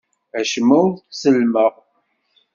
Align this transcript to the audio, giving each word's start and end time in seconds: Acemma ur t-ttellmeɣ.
Acemma 0.39 0.75
ur 0.85 0.89
t-ttellmeɣ. 0.97 1.73